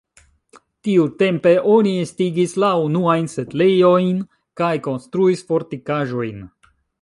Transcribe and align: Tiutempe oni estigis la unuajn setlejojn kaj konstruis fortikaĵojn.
Tiutempe 0.87 1.51
oni 1.73 1.91
estigis 2.05 2.55
la 2.63 2.71
unuajn 2.85 3.29
setlejojn 3.35 4.17
kaj 4.63 4.71
konstruis 4.89 5.45
fortikaĵojn. 5.53 6.43